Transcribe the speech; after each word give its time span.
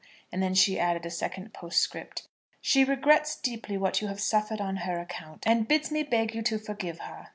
And 0.31 0.41
then 0.41 0.55
she 0.55 0.79
added 0.79 1.05
a 1.05 1.11
second 1.11 1.53
postscript. 1.53 2.27
She 2.59 2.83
regrets 2.83 3.35
deeply 3.35 3.77
what 3.77 4.01
you 4.01 4.07
have 4.07 4.19
suffered 4.19 4.59
on 4.59 4.77
her 4.77 4.97
account, 4.99 5.43
and 5.45 5.67
bids 5.67 5.91
me 5.91 6.01
beg 6.01 6.33
you 6.33 6.41
to 6.41 6.57
forgive 6.57 7.01
her. 7.01 7.27